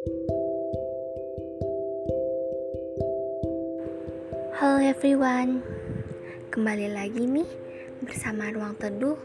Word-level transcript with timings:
Halo 0.00 0.16
everyone, 4.80 5.60
kembali 6.48 6.88
lagi 6.88 7.28
nih 7.28 7.44
bersama 8.00 8.48
Ruang 8.48 8.80
Teduh 8.80 9.20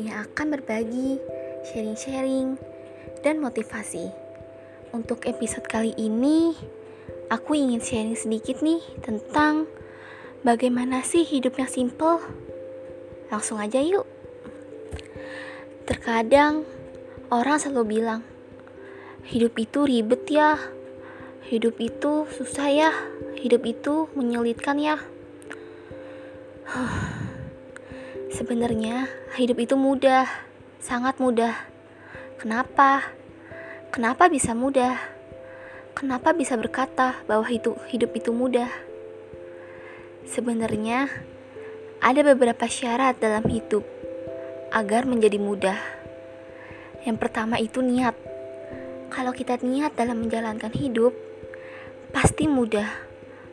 yang 0.00 0.24
akan 0.24 0.56
berbagi, 0.56 1.20
sharing-sharing, 1.68 2.56
dan 3.20 3.36
motivasi. 3.36 4.08
Untuk 4.96 5.28
episode 5.28 5.68
kali 5.68 5.92
ini, 6.00 6.56
aku 7.28 7.60
ingin 7.60 7.84
sharing 7.84 8.16
sedikit 8.16 8.64
nih 8.64 8.80
tentang 9.04 9.68
bagaimana 10.40 11.04
sih 11.04 11.28
hidup 11.28 11.60
yang 11.60 11.68
simple. 11.68 12.24
Langsung 13.28 13.60
aja 13.60 13.84
yuk. 13.84 14.08
Terkadang 15.84 16.64
orang 17.28 17.60
selalu 17.60 18.00
bilang, 18.00 18.24
hidup 19.24 19.56
itu 19.56 19.88
ribet 19.88 20.28
ya, 20.28 20.60
hidup 21.48 21.80
itu 21.80 22.28
susah 22.28 22.68
ya, 22.68 22.90
hidup 23.40 23.64
itu 23.64 24.08
menyulitkan 24.12 24.76
ya. 24.76 25.00
Sebenarnya 28.36 29.08
hidup 29.40 29.64
itu 29.64 29.74
mudah, 29.80 30.28
sangat 30.76 31.16
mudah. 31.16 31.56
Kenapa? 32.36 33.16
Kenapa 33.88 34.28
bisa 34.28 34.52
mudah? 34.52 35.00
Kenapa 35.94 36.34
bisa 36.36 36.58
berkata 36.58 37.22
bahwa 37.24 37.46
itu 37.48 37.78
hidup 37.88 38.12
itu 38.12 38.34
mudah? 38.34 38.68
Sebenarnya 40.28 41.08
ada 42.02 42.20
beberapa 42.20 42.66
syarat 42.68 43.16
dalam 43.22 43.46
hidup 43.48 43.86
agar 44.74 45.06
menjadi 45.06 45.38
mudah. 45.38 45.78
Yang 47.06 47.16
pertama 47.22 47.56
itu 47.62 47.80
niat. 47.80 48.33
Kalau 49.14 49.30
kita 49.30 49.62
niat 49.62 49.94
dalam 49.94 50.26
menjalankan 50.26 50.74
hidup, 50.74 51.14
pasti 52.10 52.50
mudah. 52.50 52.90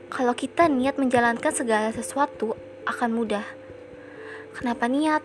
Kalau 0.09 0.33
kita 0.33 0.65
niat 0.65 0.97
menjalankan 0.97 1.53
segala 1.53 1.93
sesuatu 1.93 2.57
akan 2.89 3.13
mudah. 3.13 3.45
Kenapa 4.57 4.89
niat? 4.89 5.21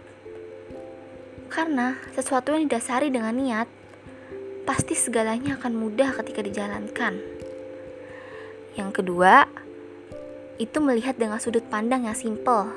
Karena 1.49 1.97
sesuatu 2.13 2.53
yang 2.53 2.69
didasari 2.69 3.09
dengan 3.09 3.33
niat, 3.33 3.65
pasti 4.69 4.93
segalanya 4.93 5.57
akan 5.57 5.73
mudah 5.73 6.13
ketika 6.21 6.45
dijalankan. 6.45 7.17
Yang 8.77 8.91
kedua, 8.93 9.49
itu 10.61 10.85
melihat 10.85 11.17
dengan 11.17 11.41
sudut 11.41 11.65
pandang 11.65 12.05
yang 12.05 12.19
simple. 12.19 12.77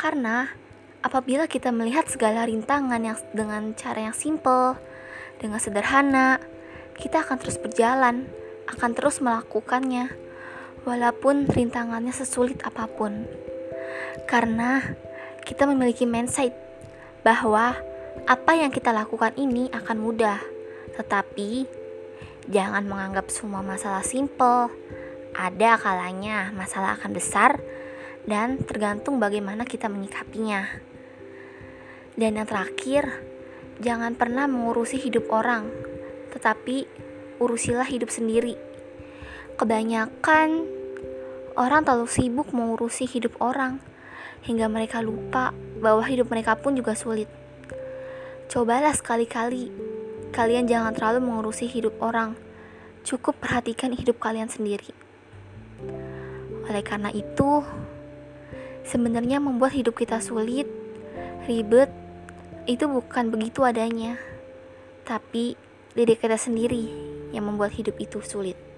Karena 0.00 0.56
apabila 1.04 1.44
kita 1.44 1.68
melihat 1.68 2.08
segala 2.08 2.48
rintangan 2.48 3.04
yang 3.04 3.20
dengan 3.36 3.76
cara 3.76 4.08
yang 4.08 4.16
simple, 4.16 4.80
dengan 5.40 5.56
sederhana, 5.56 6.36
kita 7.00 7.24
akan 7.24 7.40
terus 7.40 7.56
berjalan 7.56 8.28
akan 8.70 8.94
terus 8.94 9.18
melakukannya, 9.18 10.12
walaupun 10.86 11.50
rintangannya 11.50 12.14
sesulit 12.14 12.62
apa 12.62 12.86
pun. 12.86 13.26
Karena 14.30 14.78
kita 15.42 15.66
memiliki 15.66 16.06
mindset 16.06 16.54
bahwa 17.26 17.74
apa 18.30 18.52
yang 18.54 18.70
kita 18.70 18.94
lakukan 18.94 19.34
ini 19.34 19.66
akan 19.74 19.98
mudah, 19.98 20.38
tetapi 20.94 21.66
jangan 22.46 22.86
menganggap 22.86 23.26
semua 23.32 23.64
masalah 23.64 24.06
simple. 24.06 24.70
Ada 25.30 25.78
kalanya 25.78 26.50
masalah 26.54 26.98
akan 26.98 27.14
besar 27.14 27.62
dan 28.26 28.58
tergantung 28.66 29.22
bagaimana 29.22 29.62
kita 29.62 29.86
menyikapinya. 29.86 30.66
Dan 32.18 32.36
yang 32.36 32.46
terakhir, 32.50 33.22
jangan 33.80 34.12
pernah 34.12 34.44
mengurusi 34.44 35.00
hidup 35.00 35.32
orang, 35.32 35.72
tetapi 36.36 36.84
urusilah 37.40 37.88
hidup 37.88 38.12
sendiri. 38.12 38.54
Kebanyakan 39.56 40.68
orang 41.56 41.82
terlalu 41.84 42.08
sibuk 42.08 42.52
mengurusi 42.52 43.08
hidup 43.08 43.40
orang 43.40 43.80
hingga 44.44 44.68
mereka 44.68 45.00
lupa 45.04 45.56
bahwa 45.80 46.04
hidup 46.04 46.28
mereka 46.28 46.56
pun 46.60 46.76
juga 46.76 46.92
sulit. 46.92 47.28
Cobalah 48.52 48.92
sekali-kali 48.92 49.72
kalian 50.32 50.68
jangan 50.68 50.92
terlalu 50.92 51.24
mengurusi 51.24 51.64
hidup 51.68 51.96
orang. 52.04 52.36
Cukup 53.00 53.40
perhatikan 53.40 53.96
hidup 53.96 54.20
kalian 54.20 54.52
sendiri. 54.52 54.92
Oleh 56.68 56.84
karena 56.84 57.08
itu, 57.16 57.64
sebenarnya 58.84 59.40
membuat 59.40 59.72
hidup 59.72 59.96
kita 59.96 60.20
sulit, 60.20 60.68
ribet, 61.48 61.88
itu 62.70 62.86
bukan 62.86 63.34
begitu 63.34 63.66
adanya. 63.66 64.14
Tapi 65.02 65.58
diri 65.90 66.14
kita 66.14 66.38
sendiri 66.38 66.86
yang 67.34 67.50
membuat 67.50 67.74
hidup 67.74 67.98
itu 67.98 68.22
sulit. 68.22 68.69